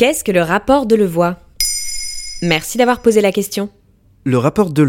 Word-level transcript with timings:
Qu'est-ce 0.00 0.24
que 0.24 0.32
le 0.32 0.40
rapport 0.40 0.86
de 0.86 0.96
Merci 2.40 2.78
d'avoir 2.78 3.02
posé 3.02 3.20
la 3.20 3.32
question. 3.32 3.68
Le 4.24 4.38
rapport 4.38 4.70
de 4.70 4.82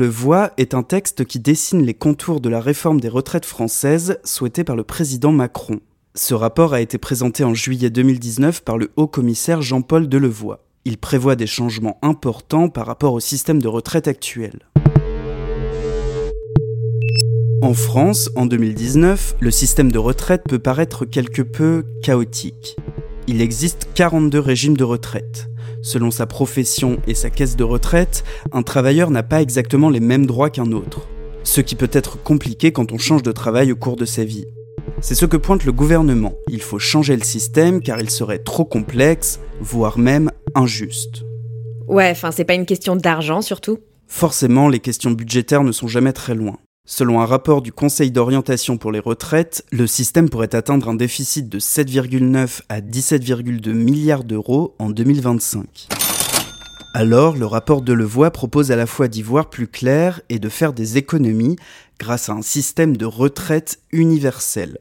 est 0.55 0.73
un 0.73 0.83
texte 0.83 1.25
qui 1.25 1.37
dessine 1.37 1.85
les 1.85 1.93
contours 1.93 2.39
de 2.39 2.47
la 2.47 2.61
réforme 2.61 3.01
des 3.01 3.09
retraites 3.09 3.43
françaises 3.43 4.19
souhaitée 4.23 4.63
par 4.63 4.77
le 4.77 4.85
président 4.85 5.33
Macron. 5.33 5.81
Ce 6.15 6.33
rapport 6.33 6.73
a 6.73 6.79
été 6.79 6.97
présenté 6.97 7.43
en 7.43 7.53
juillet 7.53 7.89
2019 7.89 8.63
par 8.63 8.77
le 8.77 8.91
haut 8.95 9.07
commissaire 9.07 9.61
Jean-Paul 9.61 10.07
Delevoye. 10.07 10.59
Il 10.85 10.97
prévoit 10.97 11.35
des 11.35 11.45
changements 11.45 11.99
importants 12.01 12.69
par 12.69 12.85
rapport 12.85 13.11
au 13.11 13.19
système 13.19 13.61
de 13.61 13.67
retraite 13.67 14.07
actuel. 14.07 14.61
En 17.61 17.73
France, 17.73 18.29
en 18.37 18.45
2019, 18.45 19.35
le 19.41 19.51
système 19.51 19.91
de 19.91 19.99
retraite 19.99 20.43
peut 20.47 20.57
paraître 20.57 21.03
quelque 21.03 21.41
peu 21.41 21.83
chaotique. 22.01 22.77
Il 23.27 23.41
existe 23.41 23.89
42 23.93 24.39
régimes 24.39 24.77
de 24.77 24.83
retraite. 24.83 25.47
Selon 25.83 26.11
sa 26.11 26.25
profession 26.25 26.99
et 27.07 27.15
sa 27.15 27.29
caisse 27.29 27.55
de 27.55 27.63
retraite, 27.63 28.23
un 28.51 28.63
travailleur 28.63 29.11
n'a 29.11 29.23
pas 29.23 29.41
exactement 29.41 29.89
les 29.89 29.99
mêmes 29.99 30.25
droits 30.25 30.49
qu'un 30.49 30.71
autre. 30.71 31.07
Ce 31.43 31.61
qui 31.61 31.75
peut 31.75 31.89
être 31.91 32.21
compliqué 32.21 32.71
quand 32.71 32.91
on 32.91 32.97
change 32.97 33.23
de 33.23 33.31
travail 33.31 33.71
au 33.71 33.75
cours 33.75 33.95
de 33.95 34.05
sa 34.05 34.23
vie. 34.23 34.45
C'est 35.01 35.15
ce 35.15 35.25
que 35.25 35.37
pointe 35.37 35.65
le 35.65 35.71
gouvernement. 35.71 36.33
Il 36.49 36.61
faut 36.61 36.79
changer 36.79 37.15
le 37.15 37.23
système 37.23 37.81
car 37.81 37.99
il 37.99 38.09
serait 38.09 38.39
trop 38.39 38.65
complexe, 38.65 39.39
voire 39.59 39.97
même 39.97 40.31
injuste. 40.55 41.23
Ouais, 41.87 42.09
enfin 42.11 42.31
c'est 42.31 42.45
pas 42.45 42.53
une 42.53 42.65
question 42.65 42.95
d'argent 42.95 43.41
surtout. 43.41 43.79
Forcément, 44.07 44.67
les 44.67 44.79
questions 44.79 45.11
budgétaires 45.11 45.63
ne 45.63 45.71
sont 45.71 45.87
jamais 45.87 46.13
très 46.13 46.35
loin. 46.35 46.57
Selon 46.93 47.21
un 47.21 47.25
rapport 47.25 47.61
du 47.61 47.71
Conseil 47.71 48.11
d'orientation 48.11 48.77
pour 48.77 48.91
les 48.91 48.99
retraites, 48.99 49.63
le 49.71 49.87
système 49.87 50.29
pourrait 50.29 50.53
atteindre 50.53 50.89
un 50.89 50.93
déficit 50.93 51.47
de 51.47 51.57
7,9 51.57 52.63
à 52.67 52.81
17,2 52.81 53.71
milliards 53.71 54.25
d'euros 54.25 54.75
en 54.77 54.89
2025. 54.89 55.87
Alors, 56.93 57.37
le 57.37 57.45
rapport 57.45 57.81
de 57.81 57.93
Levoix 57.93 58.31
propose 58.31 58.73
à 58.73 58.75
la 58.75 58.87
fois 58.87 59.07
d'y 59.07 59.21
voir 59.21 59.49
plus 59.49 59.67
clair 59.67 60.19
et 60.27 60.37
de 60.37 60.49
faire 60.49 60.73
des 60.73 60.97
économies 60.97 61.55
grâce 61.97 62.27
à 62.27 62.33
un 62.33 62.41
système 62.41 62.97
de 62.97 63.05
retraite 63.05 63.79
universel. 63.93 64.79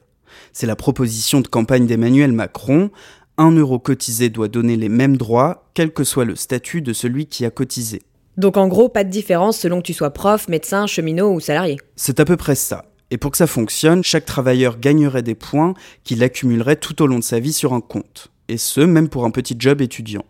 C'est 0.52 0.66
la 0.66 0.74
proposition 0.74 1.40
de 1.40 1.46
campagne 1.46 1.86
d'Emmanuel 1.86 2.32
Macron. 2.32 2.90
Un 3.38 3.52
euro 3.52 3.78
cotisé 3.78 4.30
doit 4.30 4.48
donner 4.48 4.74
les 4.74 4.88
mêmes 4.88 5.16
droits, 5.16 5.70
quel 5.74 5.92
que 5.92 6.02
soit 6.02 6.24
le 6.24 6.34
statut 6.34 6.82
de 6.82 6.92
celui 6.92 7.26
qui 7.26 7.44
a 7.44 7.50
cotisé. 7.50 8.02
Donc 8.40 8.56
en 8.56 8.68
gros, 8.68 8.88
pas 8.88 9.04
de 9.04 9.10
différence 9.10 9.58
selon 9.58 9.82
que 9.82 9.86
tu 9.86 9.92
sois 9.92 10.14
prof, 10.14 10.48
médecin, 10.48 10.86
cheminot 10.86 11.30
ou 11.30 11.40
salarié. 11.40 11.76
C'est 11.94 12.20
à 12.20 12.24
peu 12.24 12.38
près 12.38 12.54
ça. 12.54 12.86
Et 13.10 13.18
pour 13.18 13.32
que 13.32 13.36
ça 13.36 13.46
fonctionne, 13.46 14.02
chaque 14.02 14.24
travailleur 14.24 14.78
gagnerait 14.78 15.22
des 15.22 15.34
points 15.34 15.74
qu'il 16.04 16.22
accumulerait 16.22 16.76
tout 16.76 17.02
au 17.02 17.06
long 17.06 17.18
de 17.18 17.24
sa 17.24 17.38
vie 17.38 17.52
sur 17.52 17.74
un 17.74 17.82
compte. 17.82 18.28
Et 18.48 18.56
ce, 18.56 18.80
même 18.80 19.10
pour 19.10 19.26
un 19.26 19.30
petit 19.30 19.56
job 19.58 19.82
étudiant. 19.82 20.24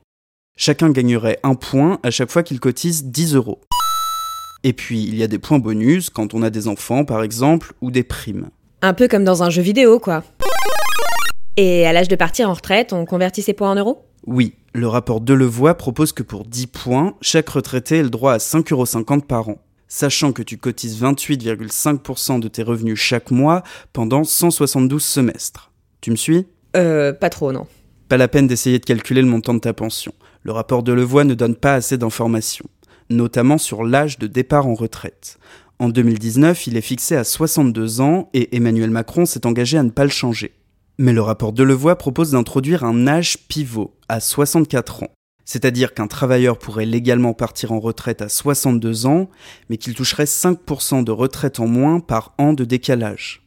Chacun 0.56 0.90
gagnerait 0.90 1.38
un 1.44 1.54
point 1.54 2.00
à 2.02 2.10
chaque 2.10 2.32
fois 2.32 2.42
qu'il 2.42 2.58
cotise 2.58 3.04
10 3.04 3.36
euros. 3.36 3.60
Et 4.64 4.72
puis, 4.72 5.04
il 5.04 5.14
y 5.14 5.22
a 5.22 5.28
des 5.28 5.38
points 5.38 5.60
bonus 5.60 6.10
quand 6.10 6.34
on 6.34 6.42
a 6.42 6.50
des 6.50 6.66
enfants, 6.66 7.04
par 7.04 7.22
exemple, 7.22 7.74
ou 7.80 7.92
des 7.92 8.02
primes. 8.02 8.50
Un 8.82 8.92
peu 8.92 9.06
comme 9.06 9.24
dans 9.24 9.44
un 9.44 9.50
jeu 9.50 9.62
vidéo, 9.62 10.00
quoi. 10.00 10.24
Et 11.56 11.86
à 11.86 11.92
l'âge 11.92 12.08
de 12.08 12.16
partir 12.16 12.50
en 12.50 12.54
retraite, 12.54 12.92
on 12.92 13.04
convertit 13.04 13.42
ses 13.42 13.52
points 13.52 13.70
en 13.70 13.76
euros? 13.76 14.09
Oui, 14.26 14.54
le 14.74 14.86
rapport 14.86 15.20
Delevoye 15.20 15.74
propose 15.74 16.12
que 16.12 16.22
pour 16.22 16.44
10 16.44 16.66
points, 16.68 17.14
chaque 17.20 17.48
retraité 17.48 17.98
ait 17.98 18.02
le 18.02 18.10
droit 18.10 18.34
à 18.34 18.38
5,50 18.38 18.72
euros 18.72 19.20
par 19.22 19.48
an, 19.48 19.58
sachant 19.88 20.32
que 20.32 20.42
tu 20.42 20.58
cotises 20.58 21.00
28,5% 21.02 22.38
de 22.38 22.48
tes 22.48 22.62
revenus 22.62 22.98
chaque 22.98 23.30
mois 23.30 23.62
pendant 23.92 24.24
172 24.24 25.02
semestres. 25.02 25.70
Tu 26.00 26.10
me 26.10 26.16
suis? 26.16 26.46
Euh, 26.76 27.12
pas 27.12 27.30
trop, 27.30 27.52
non. 27.52 27.66
Pas 28.08 28.16
la 28.16 28.28
peine 28.28 28.46
d'essayer 28.46 28.78
de 28.78 28.84
calculer 28.84 29.22
le 29.22 29.28
montant 29.28 29.54
de 29.54 29.60
ta 29.60 29.72
pension. 29.72 30.12
Le 30.42 30.52
rapport 30.52 30.82
Delevoye 30.82 31.24
ne 31.24 31.34
donne 31.34 31.56
pas 31.56 31.74
assez 31.74 31.98
d'informations, 31.98 32.68
notamment 33.08 33.58
sur 33.58 33.84
l'âge 33.84 34.18
de 34.18 34.26
départ 34.26 34.66
en 34.66 34.74
retraite. 34.74 35.38
En 35.78 35.88
2019, 35.88 36.66
il 36.66 36.76
est 36.76 36.82
fixé 36.82 37.16
à 37.16 37.24
62 37.24 38.00
ans 38.00 38.28
et 38.34 38.54
Emmanuel 38.54 38.90
Macron 38.90 39.24
s'est 39.24 39.46
engagé 39.46 39.78
à 39.78 39.82
ne 39.82 39.90
pas 39.90 40.04
le 40.04 40.10
changer. 40.10 40.52
Mais 40.98 41.14
le 41.14 41.22
rapport 41.22 41.52
Delevoye 41.52 41.96
propose 41.96 42.32
d'introduire 42.32 42.84
un 42.84 43.06
âge 43.06 43.38
pivot 43.48 43.94
à 44.10 44.18
64 44.18 45.04
ans. 45.04 45.14
C'est-à-dire 45.44 45.94
qu'un 45.94 46.08
travailleur 46.08 46.58
pourrait 46.58 46.84
légalement 46.84 47.32
partir 47.32 47.70
en 47.70 47.78
retraite 47.78 48.22
à 48.22 48.28
62 48.28 49.06
ans, 49.06 49.30
mais 49.68 49.76
qu'il 49.76 49.94
toucherait 49.94 50.24
5% 50.24 51.04
de 51.04 51.12
retraite 51.12 51.60
en 51.60 51.68
moins 51.68 52.00
par 52.00 52.34
an 52.36 52.52
de 52.52 52.64
décalage. 52.64 53.42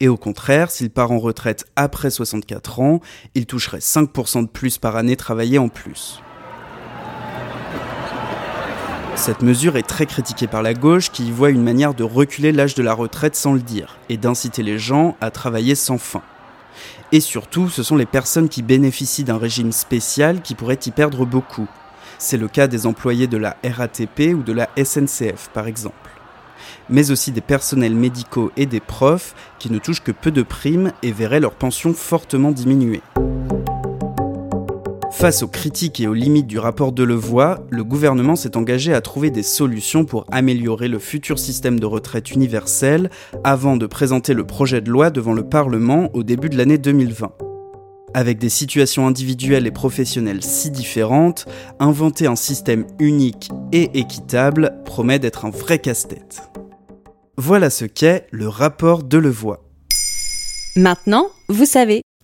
Et 0.00 0.08
au 0.08 0.16
contraire, 0.16 0.70
s'il 0.70 0.90
part 0.90 1.12
en 1.12 1.18
retraite 1.18 1.66
après 1.76 2.10
64 2.10 2.80
ans, 2.80 3.00
il 3.34 3.44
toucherait 3.44 3.78
5% 3.78 4.42
de 4.42 4.48
plus 4.48 4.78
par 4.78 4.96
année 4.96 5.16
travaillée 5.16 5.58
en 5.58 5.68
plus. 5.68 6.22
Cette 9.16 9.42
mesure 9.42 9.76
est 9.76 9.82
très 9.82 10.06
critiquée 10.06 10.46
par 10.46 10.62
la 10.62 10.72
gauche 10.72 11.10
qui 11.10 11.26
y 11.26 11.30
voit 11.30 11.50
une 11.50 11.62
manière 11.62 11.94
de 11.94 12.04
reculer 12.04 12.52
l'âge 12.52 12.74
de 12.74 12.82
la 12.82 12.94
retraite 12.94 13.36
sans 13.36 13.52
le 13.52 13.60
dire 13.60 13.98
et 14.08 14.16
d'inciter 14.16 14.62
les 14.62 14.78
gens 14.78 15.16
à 15.20 15.30
travailler 15.30 15.74
sans 15.74 15.98
fin. 15.98 16.22
Et 17.12 17.20
surtout, 17.20 17.68
ce 17.68 17.82
sont 17.82 17.96
les 17.96 18.06
personnes 18.06 18.48
qui 18.48 18.62
bénéficient 18.62 19.24
d'un 19.24 19.38
régime 19.38 19.72
spécial 19.72 20.42
qui 20.42 20.54
pourraient 20.54 20.78
y 20.84 20.90
perdre 20.90 21.24
beaucoup. 21.24 21.68
C'est 22.18 22.36
le 22.36 22.48
cas 22.48 22.66
des 22.66 22.86
employés 22.86 23.26
de 23.26 23.36
la 23.36 23.56
RATP 23.64 24.34
ou 24.34 24.42
de 24.42 24.52
la 24.52 24.68
SNCF, 24.82 25.50
par 25.52 25.66
exemple. 25.66 26.10
Mais 26.88 27.10
aussi 27.10 27.32
des 27.32 27.40
personnels 27.40 27.94
médicaux 27.94 28.52
et 28.56 28.66
des 28.66 28.80
profs 28.80 29.34
qui 29.58 29.70
ne 29.70 29.78
touchent 29.78 30.02
que 30.02 30.12
peu 30.12 30.30
de 30.30 30.42
primes 30.42 30.92
et 31.02 31.12
verraient 31.12 31.40
leur 31.40 31.54
pension 31.54 31.92
fortement 31.92 32.50
diminuer. 32.50 33.02
Face 35.18 35.42
aux 35.42 35.48
critiques 35.48 35.98
et 35.98 36.08
aux 36.08 36.12
limites 36.12 36.46
du 36.46 36.58
rapport 36.58 36.92
de 36.92 37.02
Levoix, 37.02 37.64
le 37.70 37.82
gouvernement 37.82 38.36
s'est 38.36 38.54
engagé 38.54 38.92
à 38.92 39.00
trouver 39.00 39.30
des 39.30 39.42
solutions 39.42 40.04
pour 40.04 40.26
améliorer 40.30 40.88
le 40.88 40.98
futur 40.98 41.38
système 41.38 41.80
de 41.80 41.86
retraite 41.86 42.32
universel 42.32 43.08
avant 43.42 43.78
de 43.78 43.86
présenter 43.86 44.34
le 44.34 44.46
projet 44.46 44.82
de 44.82 44.90
loi 44.90 45.08
devant 45.08 45.32
le 45.32 45.48
Parlement 45.48 46.10
au 46.12 46.22
début 46.22 46.50
de 46.50 46.58
l'année 46.58 46.76
2020. 46.76 47.32
Avec 48.12 48.36
des 48.36 48.50
situations 48.50 49.06
individuelles 49.06 49.66
et 49.66 49.70
professionnelles 49.70 50.42
si 50.42 50.70
différentes, 50.70 51.46
inventer 51.80 52.26
un 52.26 52.36
système 52.36 52.84
unique 52.98 53.48
et 53.72 53.98
équitable 53.98 54.82
promet 54.84 55.18
d'être 55.18 55.46
un 55.46 55.50
vrai 55.50 55.78
casse-tête. 55.78 56.42
Voilà 57.38 57.70
ce 57.70 57.86
qu'est 57.86 58.26
le 58.32 58.48
rapport 58.48 59.02
de 59.02 59.16
Levoix. 59.16 59.64
Maintenant, 60.76 61.30
vous 61.48 61.64
savez. 61.64 62.02